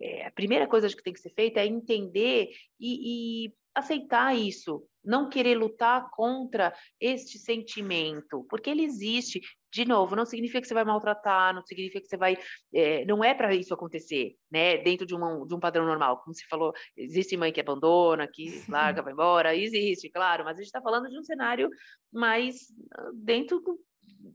é, 0.00 0.26
a 0.26 0.30
primeira 0.30 0.66
coisa 0.66 0.88
que 0.88 1.02
tem 1.02 1.12
que 1.12 1.20
ser 1.20 1.30
feita 1.30 1.60
é 1.60 1.66
entender 1.66 2.50
e, 2.78 3.46
e 3.46 3.54
aceitar 3.78 4.36
isso, 4.36 4.84
não 5.04 5.28
querer 5.28 5.56
lutar 5.56 6.10
contra 6.10 6.74
este 7.00 7.38
sentimento, 7.38 8.44
porque 8.48 8.70
ele 8.70 8.84
existe. 8.84 9.40
De 9.70 9.84
novo, 9.84 10.16
não 10.16 10.24
significa 10.24 10.60
que 10.60 10.66
você 10.66 10.74
vai 10.74 10.84
maltratar, 10.84 11.54
não 11.54 11.62
significa 11.62 12.00
que 12.00 12.08
você 12.08 12.16
vai. 12.16 12.38
É, 12.74 13.04
não 13.04 13.22
é 13.22 13.34
para 13.34 13.54
isso 13.54 13.72
acontecer, 13.74 14.34
né? 14.50 14.78
Dentro 14.78 15.06
de, 15.06 15.14
uma, 15.14 15.46
de 15.46 15.54
um 15.54 15.60
padrão 15.60 15.84
normal. 15.84 16.18
Como 16.18 16.34
você 16.34 16.44
falou, 16.48 16.72
existe 16.96 17.36
mãe 17.36 17.52
que 17.52 17.60
abandona, 17.60 18.26
que 18.26 18.62
larga, 18.68 19.02
vai 19.02 19.12
embora, 19.12 19.54
existe, 19.54 20.10
claro, 20.10 20.44
mas 20.44 20.56
a 20.56 20.60
gente 20.60 20.66
está 20.66 20.80
falando 20.80 21.08
de 21.08 21.18
um 21.18 21.22
cenário 21.22 21.68
mais 22.12 22.72
ah, 22.94 23.10
dentro 23.14 23.62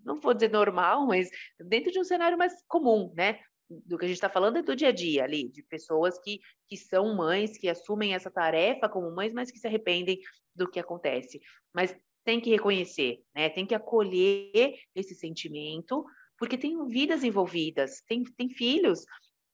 não 0.06 0.20
vou 0.20 0.34
dizer 0.34 0.52
normal, 0.52 1.06
mas 1.08 1.30
dentro 1.60 1.92
de 1.92 2.00
um 2.00 2.04
cenário 2.04 2.38
mais 2.38 2.54
comum, 2.68 3.12
né? 3.16 3.40
Do 3.70 3.98
que 3.98 4.06
a 4.06 4.08
gente 4.08 4.18
está 4.18 4.30
falando 4.30 4.58
é 4.58 4.62
do 4.62 4.76
dia 4.76 4.90
a 4.90 4.92
dia 4.92 5.24
ali, 5.24 5.50
de 5.50 5.64
pessoas 5.64 6.20
que, 6.20 6.40
que 6.68 6.78
são 6.78 7.16
mães, 7.16 7.58
que 7.58 7.70
assumem 7.70 8.14
essa 8.14 8.30
tarefa 8.30 8.90
como 8.90 9.14
mães, 9.14 9.34
mas 9.34 9.52
que 9.52 9.60
se 9.60 9.68
arrependem 9.68 10.20
do 10.56 10.70
que 10.70 10.80
acontece. 10.80 11.42
Mas 11.74 11.96
tem 12.24 12.40
que 12.40 12.50
reconhecer, 12.50 13.22
né? 13.36 13.50
Tem 13.50 13.66
que 13.66 13.76
acolher 13.76 14.80
esse 14.96 15.16
sentimento, 15.16 16.06
porque 16.38 16.58
tem 16.58 16.88
vidas 16.88 17.24
envolvidas, 17.24 18.02
tem, 18.08 18.24
tem 18.24 18.50
filhos 18.50 19.06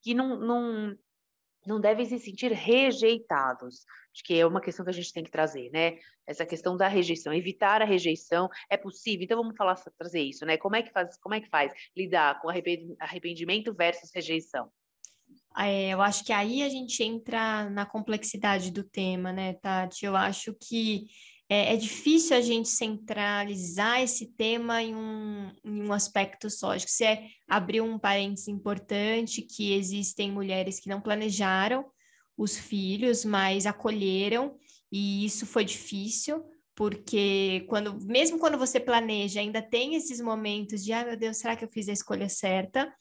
que 0.02 0.14
não, 0.14 0.38
não, 0.38 0.96
não 1.66 1.80
devem 1.80 2.04
se 2.06 2.18
sentir 2.18 2.52
rejeitados. 2.52 3.84
Acho 4.12 4.24
que 4.24 4.38
é 4.38 4.46
uma 4.46 4.60
questão 4.60 4.84
que 4.84 4.90
a 4.90 4.94
gente 4.94 5.12
tem 5.12 5.22
que 5.22 5.30
trazer, 5.30 5.70
né? 5.70 5.98
Essa 6.26 6.44
questão 6.44 6.76
da 6.76 6.88
rejeição, 6.88 7.32
evitar 7.32 7.82
a 7.82 7.84
rejeição 7.84 8.48
é 8.68 8.76
possível. 8.76 9.24
Então 9.24 9.40
vamos 9.40 9.56
falar 9.56 9.76
trazer 9.98 10.20
isso, 10.20 10.44
né? 10.44 10.56
Como 10.56 10.76
é 10.76 10.82
que 10.82 10.92
faz? 10.92 11.16
Como 11.18 11.34
é 11.34 11.40
que 11.40 11.48
faz 11.48 11.72
lidar 11.96 12.40
com 12.40 12.48
arrependimento 12.98 13.74
versus 13.74 14.10
rejeição? 14.14 14.70
É, 15.56 15.90
eu 15.90 16.00
acho 16.00 16.24
que 16.24 16.32
aí 16.32 16.62
a 16.62 16.68
gente 16.68 17.02
entra 17.02 17.68
na 17.70 17.84
complexidade 17.84 18.70
do 18.70 18.84
tema, 18.84 19.32
né, 19.32 19.54
Tati? 19.54 20.06
Eu 20.06 20.16
acho 20.16 20.54
que 20.54 21.06
é, 21.52 21.74
é, 21.74 21.76
difícil 21.76 22.36
a 22.36 22.40
gente 22.40 22.68
centralizar 22.68 24.00
esse 24.00 24.26
tema 24.36 24.80
em 24.80 24.94
um, 24.94 25.50
em 25.64 25.82
um 25.82 25.92
aspecto 25.92 26.48
só. 26.48 26.70
Acho 26.70 26.86
que 26.86 26.92
você 26.92 27.26
abriu 27.48 27.84
um 27.84 27.98
parênteses 27.98 28.46
importante 28.46 29.42
que 29.42 29.72
existem 29.72 30.30
mulheres 30.30 30.78
que 30.78 30.88
não 30.88 31.00
planejaram 31.00 31.84
os 32.38 32.56
filhos, 32.56 33.24
mas 33.24 33.66
acolheram, 33.66 34.56
e 34.92 35.24
isso 35.24 35.44
foi 35.44 35.64
difícil, 35.64 36.42
porque 36.72 37.66
quando, 37.68 37.98
mesmo 38.06 38.38
quando 38.38 38.56
você 38.56 38.78
planeja, 38.78 39.40
ainda 39.40 39.60
tem 39.60 39.96
esses 39.96 40.20
momentos 40.20 40.84
de, 40.84 40.92
ah, 40.92 41.04
meu 41.04 41.16
Deus, 41.16 41.38
será 41.38 41.56
que 41.56 41.64
eu 41.64 41.68
fiz 41.68 41.88
a 41.88 41.92
escolha 41.92 42.28
certa? 42.28 42.94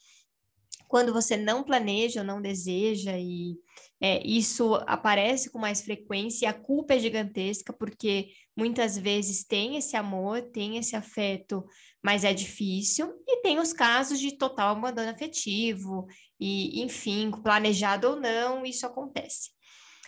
Quando 0.88 1.14
você 1.14 1.38
não 1.38 1.64
planeja 1.64 2.22
ou 2.22 2.26
não 2.26 2.42
deseja, 2.42 3.16
e 3.16 3.56
é, 4.02 4.26
isso 4.26 4.76
aparece 4.88 5.50
com 5.50 5.60
mais 5.60 5.82
frequência, 5.82 6.46
e 6.46 6.48
a 6.48 6.54
culpa 6.54 6.94
é 6.94 7.00
gigantesca, 7.00 7.74
porque 7.74 8.32
muitas 8.56 8.98
vezes 8.98 9.44
tem 9.44 9.78
esse 9.78 9.96
amor, 9.96 10.42
tem 10.42 10.78
esse 10.78 10.96
afeto, 10.96 11.66
mas 12.02 12.24
é 12.24 12.34
difícil, 12.34 13.14
e 13.28 13.42
tem 13.42 13.60
os 13.60 13.74
casos 13.74 14.20
de 14.20 14.38
total 14.38 14.76
abandono 14.76 15.10
afetivo, 15.10 16.08
e, 16.40 16.82
enfim, 16.82 17.32
planejado 17.44 18.10
ou 18.10 18.16
não, 18.16 18.66
isso 18.66 18.86
acontece. 18.86 19.52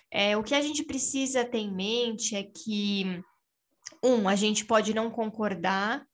É, 0.09 0.37
o 0.37 0.43
que 0.43 0.55
a 0.55 0.61
gente 0.61 0.83
precisa 0.83 1.43
ter 1.45 1.59
em 1.59 1.73
mente 1.73 2.35
é 2.35 2.43
que, 2.43 3.21
um, 4.03 4.27
a 4.27 4.35
gente 4.35 4.65
pode 4.65 4.93
não 4.93 5.11
concordar 5.11 6.05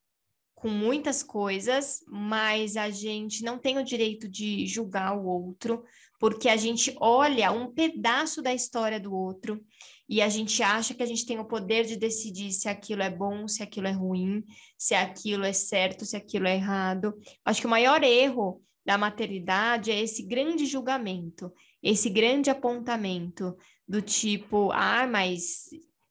com 0.53 0.69
muitas 0.69 1.21
coisas, 1.21 1.99
mas 2.07 2.75
a 2.75 2.89
gente 2.89 3.43
não 3.43 3.59
tem 3.59 3.77
o 3.77 3.83
direito 3.83 4.27
de 4.27 4.65
julgar 4.65 5.15
o 5.15 5.25
outro, 5.25 5.83
porque 6.19 6.49
a 6.49 6.55
gente 6.55 6.95
olha 6.99 7.51
um 7.51 7.71
pedaço 7.71 8.41
da 8.41 8.53
história 8.53 8.99
do 8.99 9.13
outro 9.13 9.63
e 10.09 10.21
a 10.21 10.29
gente 10.29 10.63
acha 10.63 10.93
que 10.93 11.03
a 11.03 11.05
gente 11.05 11.25
tem 11.25 11.37
o 11.39 11.45
poder 11.45 11.85
de 11.85 11.97
decidir 11.97 12.51
se 12.51 12.69
aquilo 12.69 13.01
é 13.01 13.09
bom, 13.09 13.47
se 13.47 13.61
aquilo 13.61 13.87
é 13.87 13.91
ruim, 13.91 14.43
se 14.77 14.95
aquilo 14.95 15.43
é 15.43 15.53
certo, 15.53 16.05
se 16.05 16.15
aquilo 16.15 16.47
é 16.47 16.55
errado. 16.55 17.13
Acho 17.43 17.61
que 17.61 17.67
o 17.67 17.69
maior 17.69 18.03
erro 18.03 18.61
da 18.85 18.97
maternidade 18.97 19.91
é 19.91 20.01
esse 20.01 20.23
grande 20.23 20.65
julgamento, 20.65 21.51
esse 21.83 22.09
grande 22.09 22.49
apontamento 22.49 23.55
do 23.85 24.01
tipo, 24.01 24.71
ah, 24.71 25.05
mas 25.05 25.65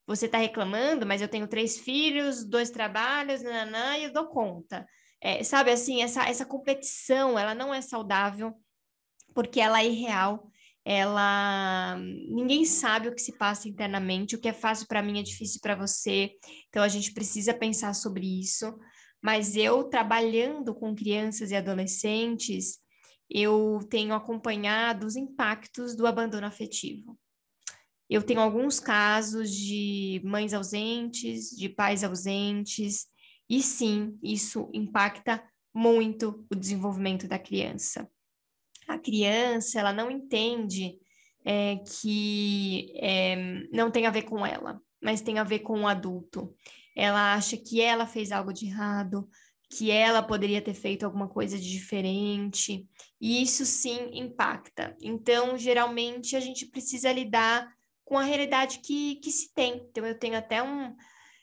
você 0.06 0.26
está 0.26 0.38
reclamando, 0.38 1.06
mas 1.06 1.22
eu 1.22 1.28
tenho 1.28 1.48
três 1.48 1.78
filhos, 1.78 2.44
dois 2.44 2.70
trabalhos, 2.70 3.42
nananã, 3.42 3.96
e 3.96 4.04
eu 4.04 4.12
dou 4.12 4.26
conta. 4.26 4.86
É, 5.20 5.42
sabe, 5.42 5.70
assim, 5.70 6.02
essa, 6.02 6.28
essa 6.28 6.44
competição, 6.44 7.38
ela 7.38 7.54
não 7.54 7.74
é 7.74 7.80
saudável, 7.80 8.54
porque 9.36 9.60
ela 9.60 9.82
é 9.82 9.86
irreal, 9.86 10.50
ela... 10.82 11.98
Ninguém 12.30 12.64
sabe 12.64 13.08
o 13.08 13.14
que 13.14 13.20
se 13.20 13.36
passa 13.36 13.68
internamente, 13.68 14.34
o 14.34 14.40
que 14.40 14.48
é 14.48 14.52
fácil 14.52 14.86
para 14.88 15.02
mim 15.02 15.18
é 15.18 15.22
difícil 15.22 15.60
para 15.60 15.76
você, 15.76 16.32
então 16.70 16.82
a 16.82 16.88
gente 16.88 17.12
precisa 17.12 17.52
pensar 17.52 17.92
sobre 17.92 18.40
isso. 18.40 18.74
Mas 19.22 19.54
eu, 19.54 19.84
trabalhando 19.84 20.74
com 20.74 20.94
crianças 20.94 21.50
e 21.50 21.54
adolescentes, 21.54 22.78
eu 23.28 23.80
tenho 23.90 24.14
acompanhado 24.14 25.06
os 25.06 25.16
impactos 25.16 25.94
do 25.94 26.06
abandono 26.06 26.46
afetivo. 26.46 27.18
Eu 28.08 28.22
tenho 28.22 28.40
alguns 28.40 28.80
casos 28.80 29.50
de 29.50 30.22
mães 30.24 30.54
ausentes, 30.54 31.50
de 31.50 31.68
pais 31.68 32.02
ausentes, 32.02 33.06
e 33.50 33.62
sim, 33.62 34.18
isso 34.22 34.70
impacta 34.72 35.44
muito 35.74 36.46
o 36.50 36.54
desenvolvimento 36.54 37.28
da 37.28 37.38
criança. 37.38 38.08
A 38.96 38.98
criança, 38.98 39.78
ela 39.78 39.92
não 39.92 40.10
entende 40.10 40.98
é, 41.44 41.76
que 41.76 42.92
é, 42.96 43.36
não 43.70 43.90
tem 43.90 44.06
a 44.06 44.10
ver 44.10 44.22
com 44.22 44.44
ela, 44.44 44.80
mas 45.00 45.20
tem 45.20 45.38
a 45.38 45.44
ver 45.44 45.60
com 45.60 45.82
o 45.82 45.86
adulto. 45.86 46.54
Ela 46.96 47.34
acha 47.34 47.56
que 47.56 47.80
ela 47.80 48.06
fez 48.06 48.32
algo 48.32 48.52
de 48.52 48.66
errado, 48.66 49.28
que 49.68 49.90
ela 49.90 50.22
poderia 50.22 50.62
ter 50.62 50.74
feito 50.74 51.04
alguma 51.04 51.28
coisa 51.28 51.58
de 51.58 51.70
diferente, 51.70 52.88
e 53.20 53.42
isso 53.42 53.66
sim 53.66 54.10
impacta. 54.12 54.96
Então, 55.00 55.58
geralmente, 55.58 56.36
a 56.36 56.40
gente 56.40 56.66
precisa 56.66 57.12
lidar 57.12 57.70
com 58.04 58.18
a 58.18 58.22
realidade 58.22 58.78
que, 58.78 59.16
que 59.16 59.30
se 59.30 59.52
tem. 59.52 59.86
Então, 59.90 60.06
eu 60.06 60.18
tenho 60.18 60.38
até 60.38 60.62
um, 60.62 60.96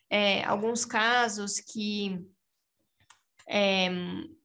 é, 0.09 0.43
alguns 0.45 0.85
casos 0.85 1.59
que 1.59 2.19
é, 3.47 3.89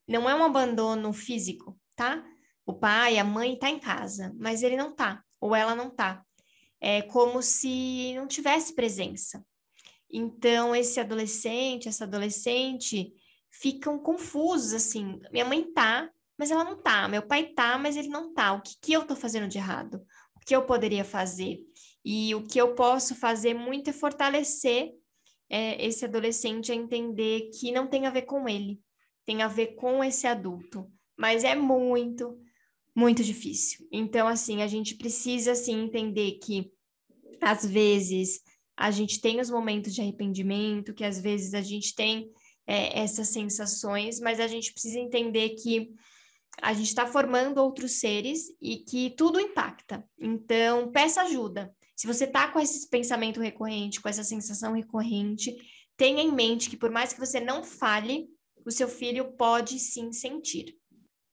não 0.06 0.28
é 0.28 0.34
um 0.34 0.44
abandono 0.44 1.12
físico, 1.12 1.78
tá? 1.96 2.24
O 2.68 2.74
pai, 2.74 3.16
a 3.16 3.24
mãe 3.24 3.54
está 3.54 3.70
em 3.70 3.78
casa, 3.78 4.36
mas 4.38 4.62
ele 4.62 4.76
não 4.76 4.94
tá, 4.94 5.24
ou 5.40 5.56
ela 5.56 5.74
não 5.74 5.88
tá. 5.88 6.22
É 6.78 7.00
como 7.00 7.42
se 7.42 8.12
não 8.14 8.26
tivesse 8.26 8.74
presença. 8.74 9.42
Então, 10.12 10.76
esse 10.76 11.00
adolescente, 11.00 11.88
essa 11.88 12.04
adolescente 12.04 13.10
ficam 13.50 13.98
confusos, 13.98 14.74
assim, 14.74 15.18
minha 15.32 15.46
mãe 15.46 15.62
tá, 15.72 16.10
mas 16.36 16.50
ela 16.50 16.62
não 16.62 16.76
tá, 16.76 17.08
meu 17.08 17.22
pai 17.22 17.54
tá, 17.54 17.78
mas 17.78 17.96
ele 17.96 18.08
não 18.08 18.34
tá. 18.34 18.52
O 18.52 18.60
que, 18.60 18.76
que 18.82 18.92
eu 18.92 19.06
tô 19.06 19.16
fazendo 19.16 19.48
de 19.48 19.56
errado? 19.56 20.04
O 20.36 20.40
que 20.44 20.54
eu 20.54 20.66
poderia 20.66 21.06
fazer? 21.06 21.60
E 22.04 22.34
o 22.34 22.44
que 22.44 22.60
eu 22.60 22.74
posso 22.74 23.14
fazer 23.14 23.54
muito 23.54 23.88
é 23.88 23.94
fortalecer 23.94 24.92
é, 25.48 25.82
esse 25.82 26.04
adolescente 26.04 26.70
a 26.70 26.74
entender 26.74 27.48
que 27.58 27.72
não 27.72 27.86
tem 27.86 28.06
a 28.06 28.10
ver 28.10 28.22
com 28.22 28.46
ele, 28.46 28.78
tem 29.24 29.40
a 29.40 29.48
ver 29.48 29.68
com 29.68 30.04
esse 30.04 30.26
adulto. 30.26 30.86
Mas 31.16 31.42
é 31.42 31.54
muito, 31.54 32.38
muito 32.98 33.22
difícil. 33.22 33.86
Então, 33.92 34.26
assim, 34.26 34.60
a 34.60 34.66
gente 34.66 34.96
precisa, 34.96 35.52
assim, 35.52 35.84
entender 35.84 36.32
que, 36.42 36.68
às 37.40 37.64
vezes, 37.64 38.40
a 38.76 38.90
gente 38.90 39.20
tem 39.20 39.40
os 39.40 39.48
momentos 39.48 39.94
de 39.94 40.00
arrependimento, 40.00 40.92
que 40.92 41.04
às 41.04 41.20
vezes 41.20 41.54
a 41.54 41.60
gente 41.60 41.94
tem 41.94 42.28
é, 42.66 42.98
essas 42.98 43.28
sensações, 43.28 44.18
mas 44.18 44.40
a 44.40 44.48
gente 44.48 44.72
precisa 44.72 44.98
entender 44.98 45.50
que 45.50 45.92
a 46.60 46.72
gente 46.72 46.88
está 46.88 47.06
formando 47.06 47.58
outros 47.58 48.00
seres 48.00 48.48
e 48.60 48.78
que 48.78 49.10
tudo 49.10 49.38
impacta. 49.38 50.04
Então, 50.18 50.90
peça 50.90 51.22
ajuda. 51.22 51.72
Se 51.94 52.04
você 52.04 52.24
está 52.24 52.48
com 52.48 52.58
esse 52.58 52.88
pensamento 52.90 53.40
recorrente, 53.40 54.00
com 54.00 54.08
essa 54.08 54.24
sensação 54.24 54.72
recorrente, 54.72 55.56
tenha 55.96 56.20
em 56.20 56.32
mente 56.32 56.68
que 56.68 56.76
por 56.76 56.90
mais 56.90 57.12
que 57.12 57.20
você 57.20 57.38
não 57.38 57.62
fale, 57.62 58.26
o 58.66 58.72
seu 58.72 58.88
filho 58.88 59.36
pode 59.36 59.78
sim 59.78 60.12
sentir. 60.12 60.76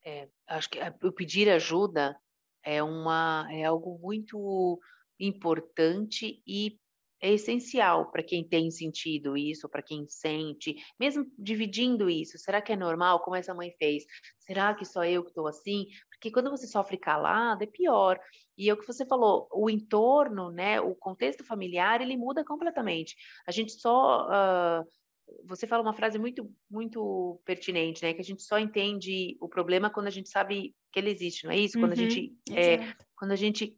É, 0.06 0.28
acho 0.48 0.70
que 0.70 0.80
o 1.04 1.12
pedir 1.12 1.50
ajuda 1.50 2.18
é 2.64 2.82
uma 2.82 3.48
é 3.52 3.64
algo 3.64 4.00
muito 4.00 4.80
importante 5.20 6.42
e 6.46 6.80
é 7.22 7.34
essencial 7.34 8.12
para 8.12 8.22
quem 8.22 8.48
tem 8.48 8.70
sentido 8.70 9.38
isso, 9.38 9.70
para 9.70 9.82
quem 9.82 10.06
sente, 10.08 10.75
mesmo 11.00 11.25
dividindo 11.38 12.10
isso. 12.10 12.38
Será 12.38 12.62
que 12.62 12.74
é 12.74 12.75
normal, 12.75 13.22
como 13.22 13.36
essa 13.36 13.54
mãe 13.54 13.72
fez? 13.80 14.04
Será 14.40 14.74
que 14.75 14.86
só 14.86 15.04
eu 15.06 15.24
que 15.24 15.30
estou 15.30 15.48
assim? 15.48 15.88
Porque 16.10 16.30
quando 16.30 16.52
você 16.52 16.68
sofre 16.68 16.98
calado, 16.98 17.64
é 17.64 17.68
pior. 17.68 18.20
E 18.58 18.70
é 18.70 18.74
o 18.74 18.78
que 18.78 18.86
você 18.86 19.06
falou, 19.06 19.48
o 19.52 19.70
entorno, 19.70 20.52
né, 20.52 20.80
o 20.80 20.94
contexto 20.96 21.44
familiar, 21.44 22.02
ele 22.02 22.18
muda 22.18 22.44
completamente. 22.44 23.16
A 23.48 23.52
gente 23.52 23.74
só. 23.74 24.28
Uh, 24.28 24.86
você 25.46 25.65
fala 25.65 25.82
uma 25.82 25.94
frase 25.94 26.17
muito, 26.17 26.51
muito 26.70 27.39
pertinente, 27.46 28.03
né? 28.03 28.13
Que 28.13 28.22
a 28.22 28.24
gente 28.24 28.44
só 28.44 28.60
entende 28.60 29.38
o 29.39 29.50
problema 29.50 29.89
quando 29.89 30.08
a 30.08 30.12
gente 30.12 30.29
sabe 30.29 30.75
que 30.91 31.00
ele 31.00 31.10
existe, 31.10 31.46
não 31.46 31.51
é 31.51 31.58
isso? 31.58 31.79
Quando 31.79 31.94
a 31.94 31.96
gente. 31.96 32.34
Uhum, 32.50 32.58
é, 32.58 32.96
quando 33.15 33.32
a 33.32 33.36
gente 33.36 33.77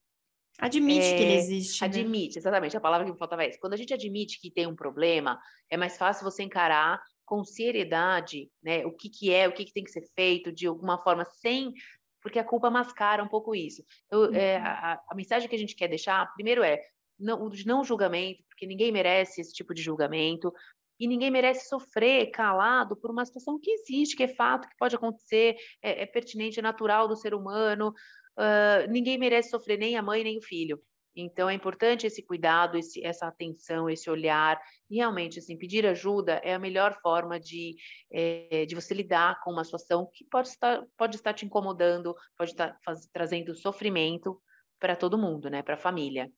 Admite 0.59 1.05
é, 1.05 1.15
que 1.15 1.21
ele 1.21 1.33
existe. 1.35 1.81
Né? 1.81 1.87
Admite, 1.87 2.35
né? 2.35 2.39
exatamente. 2.39 2.75
A 2.75 2.81
palavra 2.81 3.05
que 3.05 3.11
me 3.11 3.17
faltava 3.17 3.43
é 3.43 3.49
essa. 3.49 3.59
Quando 3.59 3.73
a 3.73 3.77
gente 3.77 3.93
admite 3.93 4.41
que 4.41 4.49
tem 4.49 4.65
um 4.65 4.75
problema, 4.75 5.39
é 5.69 5.77
mais 5.77 5.97
fácil 5.97 6.23
você 6.23 6.41
encarar 6.43 6.99
com 7.25 7.43
seriedade, 7.43 8.49
né? 8.63 8.85
O 8.85 8.91
que, 8.91 9.09
que 9.09 9.31
é, 9.31 9.47
o 9.47 9.53
que, 9.53 9.65
que 9.65 9.73
tem 9.73 9.83
que 9.83 9.91
ser 9.91 10.05
feito 10.15 10.51
de 10.51 10.65
alguma 10.65 10.97
forma, 11.03 11.25
sem. 11.25 11.73
Porque 12.21 12.39
a 12.39 12.43
culpa 12.43 12.69
mascara 12.69 13.23
um 13.23 13.27
pouco 13.27 13.53
isso. 13.53 13.83
Então, 14.07 14.21
uhum. 14.21 14.33
é, 14.33 14.57
a, 14.57 14.99
a, 15.09 15.15
mensagem 15.15 15.47
que 15.47 15.55
a 15.55 15.59
gente 15.59 15.75
quer 15.75 15.87
deixar, 15.87 16.33
primeiro 16.33 16.63
é 16.63 16.81
não, 17.19 17.49
de 17.49 17.65
não 17.65 17.83
julgamento, 17.83 18.43
porque 18.49 18.65
ninguém 18.65 18.91
merece 18.91 19.41
esse 19.41 19.53
tipo 19.53 19.73
de 19.73 19.81
julgamento. 19.81 20.51
E 20.99 21.07
ninguém 21.07 21.29
merece 21.29 21.67
sofrer 21.67 22.31
calado 22.31 22.95
por 22.95 23.11
uma 23.11 23.25
situação 23.25 23.59
que 23.59 23.71
existe, 23.71 24.15
que 24.15 24.23
é 24.23 24.27
fato, 24.27 24.67
que 24.67 24.77
pode 24.77 24.95
acontecer, 24.95 25.55
é, 25.81 26.03
é 26.03 26.05
pertinente, 26.05 26.59
é 26.59 26.61
natural 26.63 27.07
do 27.07 27.15
ser 27.15 27.33
humano 27.33 27.93
uh, 28.37 28.89
ninguém 28.89 29.17
merece 29.17 29.49
sofrer, 29.49 29.77
nem 29.77 29.97
a 29.97 30.01
mãe, 30.01 30.23
nem 30.23 30.37
o 30.37 30.41
filho. 30.41 30.79
Então 31.19 31.49
é 31.49 31.53
importante 31.55 32.05
esse 32.05 32.21
cuidado, 32.21 32.77
esse, 32.77 33.03
essa 33.03 33.25
atenção, 33.25 33.89
esse 33.89 34.07
olhar. 34.07 34.61
E 34.87 34.97
realmente, 34.97 35.39
assim, 35.39 35.57
pedir 35.57 35.83
ajuda 35.87 36.33
é 36.43 36.53
a 36.53 36.59
melhor 36.59 36.95
forma 37.01 37.39
de, 37.39 37.75
é, 38.11 38.67
de 38.67 38.75
você 38.75 38.93
lidar 38.93 39.41
com 39.43 39.51
uma 39.51 39.63
situação 39.63 40.07
que 40.13 40.23
pode 40.25 40.49
estar, 40.49 40.85
pode 40.95 41.15
estar 41.15 41.33
te 41.33 41.43
incomodando, 41.43 42.15
pode 42.37 42.51
estar 42.51 42.77
faz, 42.85 43.07
trazendo 43.11 43.55
sofrimento 43.55 44.39
para 44.79 44.95
todo 44.95 45.17
mundo, 45.17 45.49
né? 45.49 45.63
Para 45.63 45.73
a 45.73 45.79
família. 45.79 46.31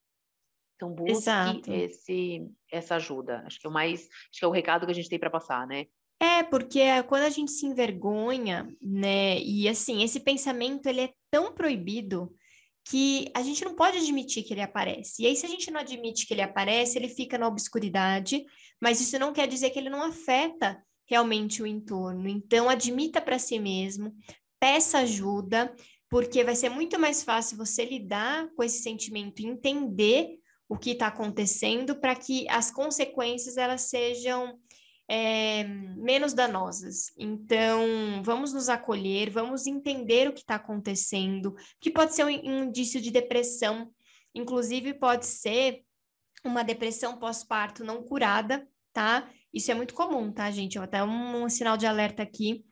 Então 0.80 0.94
busque 0.94 1.70
esse, 1.70 2.48
essa 2.72 2.96
ajuda. 2.96 3.42
Acho 3.46 3.60
que 3.60 3.66
é 3.66 3.70
o 3.70 3.72
mais, 3.72 4.00
acho 4.00 4.38
que 4.38 4.44
é 4.44 4.48
o 4.48 4.52
recado 4.52 4.86
que 4.86 4.92
a 4.92 4.94
gente 4.94 5.10
tem 5.10 5.18
para 5.18 5.28
passar, 5.28 5.66
né? 5.66 5.84
É, 6.18 6.42
porque 6.42 6.80
quando 7.06 7.24
a 7.24 7.30
gente 7.30 7.50
se 7.50 7.66
envergonha, 7.66 8.66
né? 8.80 9.38
E 9.40 9.68
assim, 9.68 10.02
esse 10.02 10.20
pensamento 10.20 10.86
ele 10.86 11.02
é 11.02 11.12
tão 11.30 11.52
proibido 11.52 12.34
que 12.88 13.30
a 13.34 13.42
gente 13.42 13.64
não 13.64 13.74
pode 13.74 13.98
admitir 13.98 14.42
que 14.42 14.54
ele 14.54 14.62
aparece. 14.62 15.22
E 15.22 15.26
aí, 15.26 15.36
se 15.36 15.46
a 15.46 15.48
gente 15.48 15.70
não 15.70 15.80
admite 15.80 16.26
que 16.26 16.34
ele 16.34 16.42
aparece, 16.42 16.98
ele 16.98 17.08
fica 17.08 17.38
na 17.38 17.46
obscuridade, 17.46 18.44
mas 18.80 19.00
isso 19.00 19.18
não 19.18 19.32
quer 19.32 19.46
dizer 19.46 19.70
que 19.70 19.78
ele 19.78 19.90
não 19.90 20.02
afeta 20.02 20.82
realmente 21.06 21.62
o 21.62 21.66
entorno. 21.66 22.28
Então, 22.28 22.68
admita 22.68 23.20
para 23.20 23.38
si 23.38 23.58
mesmo, 23.58 24.14
peça 24.58 24.98
ajuda, 24.98 25.74
porque 26.08 26.42
vai 26.42 26.56
ser 26.56 26.68
muito 26.68 26.98
mais 26.98 27.22
fácil 27.22 27.56
você 27.56 27.84
lidar 27.84 28.48
com 28.56 28.62
esse 28.64 28.82
sentimento 28.82 29.40
e 29.40 29.46
entender 29.46 30.38
o 30.70 30.78
que 30.78 30.92
está 30.92 31.08
acontecendo 31.08 31.96
para 31.96 32.14
que 32.14 32.48
as 32.48 32.70
consequências 32.70 33.56
elas 33.56 33.88
sejam 33.88 34.56
é, 35.08 35.64
menos 35.64 36.32
danosas. 36.32 37.12
Então, 37.18 38.22
vamos 38.22 38.52
nos 38.52 38.68
acolher, 38.68 39.30
vamos 39.30 39.66
entender 39.66 40.28
o 40.28 40.32
que 40.32 40.42
está 40.42 40.54
acontecendo, 40.54 41.56
que 41.80 41.90
pode 41.90 42.14
ser 42.14 42.24
um, 42.24 42.30
indício 42.30 43.00
de 43.00 43.10
depressão, 43.10 43.92
inclusive 44.32 44.94
pode 44.94 45.26
ser 45.26 45.82
uma 46.44 46.62
depressão 46.62 47.18
pós-parto 47.18 47.82
não 47.82 48.04
curada, 48.04 48.64
tá? 48.92 49.28
Isso 49.52 49.72
é 49.72 49.74
muito 49.74 49.92
comum, 49.92 50.30
tá, 50.30 50.48
gente? 50.52 50.78
Até 50.78 51.02
um, 51.02 51.42
um 51.42 51.48
sinal 51.48 51.76
de 51.76 51.84
alerta 51.84 52.22
aqui. 52.22 52.64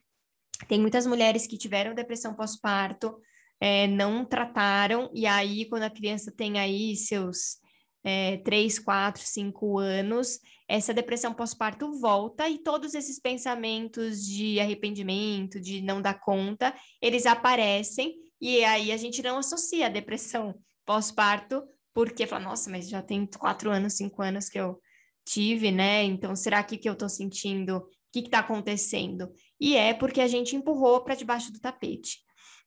Tem 0.69 0.79
muitas 0.79 1.05
mulheres 1.05 1.45
que 1.45 1.57
tiveram 1.57 1.93
depressão 1.93 2.33
pós-parto, 2.33 3.19
é, 3.59 3.87
não 3.87 4.23
trataram, 4.23 5.11
e 5.13 5.25
aí, 5.25 5.65
quando 5.65 5.83
a 5.83 5.89
criança 5.89 6.31
tem 6.31 6.57
aí 6.57 6.95
seus 6.95 7.58
é, 8.03 8.37
3, 8.37 8.79
4, 8.79 9.21
5 9.23 9.77
anos, 9.79 10.39
essa 10.67 10.93
depressão 10.93 11.33
pós-parto 11.33 11.91
volta 11.99 12.47
e 12.47 12.57
todos 12.59 12.93
esses 12.93 13.19
pensamentos 13.19 14.25
de 14.25 14.59
arrependimento, 14.59 15.59
de 15.59 15.81
não 15.81 16.01
dar 16.01 16.19
conta, 16.19 16.73
eles 17.01 17.25
aparecem 17.25 18.15
e 18.41 18.63
aí 18.63 18.91
a 18.91 18.97
gente 18.97 19.21
não 19.21 19.37
associa 19.37 19.87
a 19.87 19.89
depressão 19.89 20.55
pós-parto 20.85 21.63
porque 21.93 22.25
fala, 22.25 22.45
nossa, 22.45 22.69
mas 22.69 22.87
já 22.87 23.01
tem 23.01 23.25
quatro 23.25 23.71
anos, 23.71 23.97
cinco 23.97 24.21
anos 24.21 24.47
que 24.47 24.59
eu 24.59 24.79
tive, 25.25 25.71
né? 25.71 26.03
Então, 26.03 26.35
será 26.35 26.63
que 26.63 26.77
que 26.77 26.89
eu 26.89 26.95
tô 26.95 27.09
sentindo? 27.09 27.77
O 27.77 27.87
que 28.11 28.19
está 28.19 28.39
acontecendo? 28.39 29.31
E 29.59 29.75
é 29.75 29.93
porque 29.93 30.21
a 30.21 30.27
gente 30.27 30.55
empurrou 30.55 31.03
para 31.03 31.15
debaixo 31.15 31.51
do 31.51 31.59
tapete. 31.59 32.19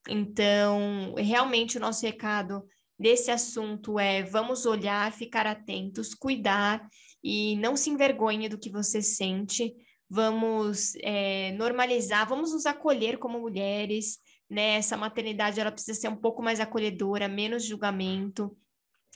Então, 0.08 1.14
realmente 1.16 1.76
o 1.76 1.80
nosso 1.80 2.04
recado 2.04 2.64
desse 3.02 3.32
assunto 3.32 3.98
é 3.98 4.22
vamos 4.22 4.64
olhar, 4.64 5.12
ficar 5.12 5.44
atentos, 5.46 6.14
cuidar 6.14 6.88
e 7.22 7.56
não 7.56 7.76
se 7.76 7.90
envergonhe 7.90 8.48
do 8.48 8.58
que 8.58 8.70
você 8.70 9.02
sente. 9.02 9.74
Vamos 10.08 10.94
é, 11.02 11.52
normalizar, 11.52 12.28
vamos 12.28 12.52
nos 12.52 12.64
acolher 12.64 13.18
como 13.18 13.40
mulheres, 13.40 14.18
né? 14.48 14.76
Essa 14.76 14.96
maternidade 14.96 15.60
ela 15.60 15.72
precisa 15.72 15.98
ser 16.00 16.08
um 16.08 16.16
pouco 16.16 16.42
mais 16.42 16.60
acolhedora, 16.60 17.26
menos 17.26 17.64
julgamento. 17.64 18.56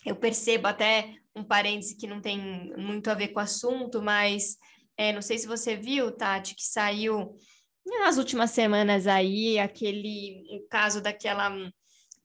Eu 0.05 0.17
percebo 0.17 0.67
até 0.67 1.15
um 1.35 1.45
parêntese 1.45 1.97
que 1.97 2.07
não 2.07 2.21
tem 2.21 2.75
muito 2.77 3.09
a 3.09 3.15
ver 3.15 3.29
com 3.29 3.39
o 3.39 3.43
assunto, 3.43 4.03
mas 4.03 4.57
é, 4.97 5.13
não 5.13 5.23
sei 5.23 5.39
se 5.39 5.47
você 5.47 5.77
viu, 5.77 6.11
Tati, 6.11 6.55
que 6.57 6.65
saiu 6.65 7.37
nas 7.85 8.19
últimas 8.19 8.51
semanas 8.51 9.07
aí 9.07 9.59
aquele 9.59 10.45
o 10.51 10.67
caso 10.69 11.01
daquela 11.01 11.51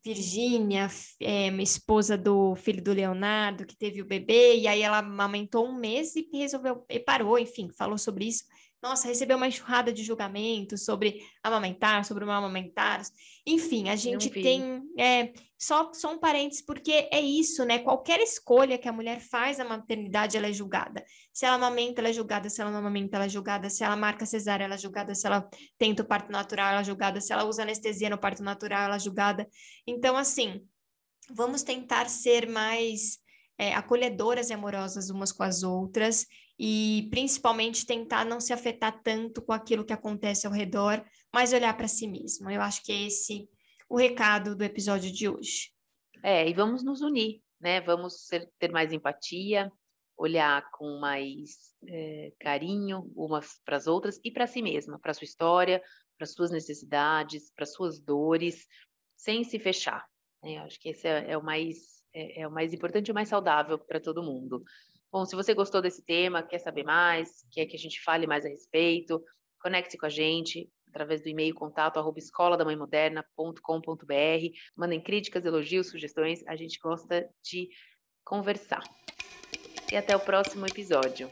Virgínia, 0.04 0.90
é, 1.20 1.48
esposa 1.62 2.18
do 2.18 2.56
filho 2.56 2.84
do 2.84 2.94
Leonardo, 2.94 3.66
que 3.66 3.76
teve 3.76 4.02
o 4.02 4.06
bebê, 4.06 4.58
e 4.58 4.68
aí 4.68 4.82
ela 4.82 4.98
amamentou 4.98 5.68
um 5.68 5.76
mês 5.76 6.16
e 6.16 6.28
resolveu, 6.34 6.84
e 6.90 7.00
parou, 7.00 7.38
enfim, 7.38 7.70
falou 7.70 7.98
sobre 7.98 8.26
isso 8.26 8.44
nossa, 8.82 9.08
recebeu 9.08 9.38
uma 9.38 9.48
enxurrada 9.48 9.94
de 9.94 10.04
julgamentos 10.04 10.84
sobre 10.84 11.22
amamentar, 11.44 12.04
sobre 12.04 12.26
não 12.26 12.34
amamentar. 12.34 13.04
Enfim, 13.46 13.90
a 13.90 13.96
gente 13.96 14.30
tem. 14.32 14.82
É, 14.98 15.34
só, 15.56 15.94
só 15.94 16.12
um 16.12 16.18
parênteses, 16.18 16.66
porque 16.66 17.08
é 17.12 17.22
isso, 17.22 17.64
né? 17.64 17.78
Qualquer 17.78 18.20
escolha 18.20 18.80
que 18.80 18.90
a 18.90 18.92
mulher 18.92 19.20
faz 19.20 19.60
na 19.60 19.66
maternidade, 19.66 20.36
ela 20.36 20.48
é 20.48 20.54
julgada. 20.54 21.06
Se 21.32 21.46
ela 21.46 21.58
amamenta, 21.58 22.02
ela 22.02 22.10
é 22.10 22.14
julgada. 22.14 22.50
Se 22.50 22.60
ela 22.60 22.72
não 22.72 22.80
amamenta, 22.80 23.18
ela 23.18 23.26
é 23.26 23.30
julgada. 23.30 23.70
Se 23.70 23.84
ela 23.84 23.96
marca 23.96 24.26
cesárea, 24.26 24.66
ela 24.66 24.74
é 24.74 24.80
julgada. 24.80 25.14
Se 25.14 25.28
ela 25.28 25.48
tenta 25.78 26.02
o 26.02 26.06
parto 26.06 26.32
natural, 26.32 26.72
ela 26.72 26.82
é 26.82 26.84
julgada. 26.84 27.22
Se 27.22 27.32
ela 27.32 27.44
usa 27.46 27.62
anestesia 27.62 28.10
no 28.10 28.18
parto 28.18 28.42
natural, 28.42 28.86
ela 28.86 28.96
é 28.96 29.00
julgada. 29.00 29.48
Então, 29.86 30.18
assim, 30.18 30.66
vamos 31.30 31.62
tentar 31.62 32.10
ser 32.10 32.50
mais 32.50 33.20
é, 33.62 33.76
acolhedoras 33.76 34.50
e 34.50 34.54
amorosas 34.54 35.12
umas 35.12 35.32
com 35.32 35.44
as 35.44 35.62
outras 35.62 36.26
e 36.60 37.08
principalmente 37.10 37.86
tentar 37.86 38.26
não 38.26 38.40
se 38.40 38.54
afetar 38.54 39.02
tanto 39.02 39.42
com 39.42 39.54
aquilo 39.54 39.86
que 39.86 39.94
acontece 39.94 40.46
ao 40.46 40.54
redor, 40.54 41.04
mas 41.34 41.54
olhar 41.54 41.76
para 41.76 41.88
si 41.88 42.08
mesmo. 42.08 42.50
Eu 42.50 42.62
acho 42.62 42.84
que 42.84 42.92
é 42.92 43.08
esse 43.08 43.50
o 43.90 43.98
recado 43.98 44.56
do 44.56 44.64
episódio 44.64 45.12
de 45.12 45.28
hoje. 45.28 45.72
É, 46.24 46.48
e 46.48 46.54
vamos 46.54 46.84
nos 46.84 47.02
unir, 47.02 47.42
né? 47.60 47.82
Vamos 47.82 48.28
ser, 48.28 48.50
ter 48.60 48.72
mais 48.72 48.94
empatia, 48.94 49.72
olhar 50.18 50.70
com 50.72 51.00
mais 51.00 51.74
é, 51.88 52.32
carinho 52.40 53.12
umas 53.16 53.60
para 53.66 53.78
as 53.78 53.88
outras 53.88 54.20
e 54.24 54.32
para 54.32 54.48
si 54.48 54.62
mesma, 54.62 55.00
para 55.00 55.14
sua 55.14 55.26
história, 55.26 55.82
para 56.18 56.28
suas 56.28 56.52
necessidades, 56.52 57.52
para 57.56 57.66
suas 57.66 58.00
dores, 58.00 58.68
sem 59.18 59.44
se 59.44 59.58
fechar. 59.58 60.06
Né? 60.44 60.58
Acho 60.60 60.80
que 60.80 60.90
esse 60.90 61.08
é, 61.08 61.32
é 61.32 61.38
o 61.38 61.44
mais 61.44 62.02
é, 62.14 62.42
é, 62.42 62.48
o 62.48 62.52
mais 62.52 62.74
importante 62.74 63.08
e 63.08 63.12
o 63.12 63.16
mais 63.16 63.30
saudável 63.30 63.80
para 63.80 64.00
todo 64.00 64.24
mundo. 64.24 64.64
Bom, 65.12 65.26
se 65.26 65.36
você 65.36 65.54
gostou 65.54 65.82
desse 65.82 66.02
tema, 66.06 66.42
quer 66.42 66.60
saber 66.60 66.84
mais, 66.84 67.46
quer 67.52 67.66
que 67.66 67.76
a 67.76 67.80
gente 67.80 68.02
fale 68.02 68.26
mais 68.26 68.46
a 68.46 68.50
respeito, 68.50 69.22
conecte-se 69.62 69.98
com 69.98 70.06
a 70.06 70.10
gente 70.10 70.70
através 70.88 71.22
do 71.22 71.28
e-mail 71.28 71.54
contato 71.54 71.98
arroba. 71.98 72.20
Mandem 74.76 75.02
críticas, 75.02 75.46
elogios, 75.46 75.90
sugestões, 75.90 76.42
a 76.48 76.56
gente 76.56 76.80
gosta 76.80 77.30
de 77.44 77.68
conversar. 78.24 78.84
E 79.92 79.98
até 79.98 80.16
o 80.16 80.20
próximo 80.20 80.66
episódio. 80.66 81.30